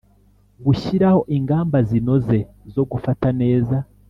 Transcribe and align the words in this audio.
Gushyiraho 0.65 1.19
ingamba 1.37 1.77
zinoze 1.89 2.37
zo 2.73 2.83
gufata 2.91 3.27
neza 3.41 3.77